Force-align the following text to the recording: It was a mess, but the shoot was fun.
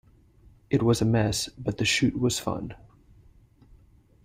It 0.71 0.81
was 0.81 0.99
a 0.99 1.05
mess, 1.05 1.47
but 1.59 1.77
the 1.77 1.85
shoot 1.85 2.17
was 2.19 2.39
fun. 2.39 2.73